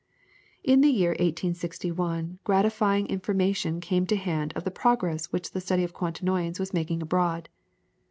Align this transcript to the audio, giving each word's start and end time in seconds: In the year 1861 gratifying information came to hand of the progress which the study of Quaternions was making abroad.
In 0.63 0.81
the 0.81 0.89
year 0.89 1.11
1861 1.11 2.39
gratifying 2.43 3.05
information 3.05 3.79
came 3.79 4.07
to 4.07 4.15
hand 4.15 4.51
of 4.55 4.63
the 4.63 4.71
progress 4.71 5.27
which 5.31 5.51
the 5.51 5.61
study 5.61 5.83
of 5.83 5.93
Quaternions 5.93 6.59
was 6.59 6.73
making 6.73 7.03
abroad. 7.03 7.49